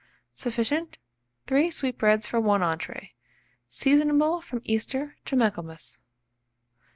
Sufficient 0.33 0.97
3 1.45 1.69
sweetbreads 1.69 2.25
for 2.25 2.39
1 2.41 2.61
entrée. 2.61 3.11
Seasonable 3.69 4.41
from 4.41 4.61
Easter 4.63 5.15
to 5.25 5.35
Michaelmas. 5.35 5.99